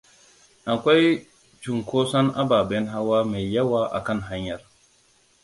Akwai 0.71 1.07
cunkoson 1.61 2.27
ababen 2.41 2.85
hawa 2.93 3.19
mai 3.29 3.45
yawa 3.53 3.81
a 3.91 3.99
kan 4.07 4.19
hanyar. 4.27 4.61